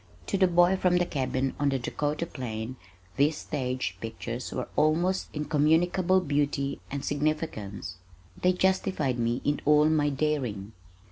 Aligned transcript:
To 0.25 0.35
the 0.35 0.47
boy 0.47 0.77
from 0.77 0.97
the 0.97 1.05
cabin 1.05 1.53
on 1.59 1.69
the 1.69 1.77
Dakota 1.77 2.25
plain 2.25 2.75
these 3.17 3.37
stage 3.37 3.97
pictures 4.01 4.51
were 4.51 4.63
of 4.63 4.69
almost 4.75 5.27
incommunicable 5.31 6.21
beauty 6.21 6.81
and 6.89 7.05
significance. 7.05 7.97
They 8.41 8.53
justified 8.53 9.19
me 9.19 9.41
in 9.45 9.61
all 9.63 9.89
my 9.89 10.09
daring. 10.09 10.71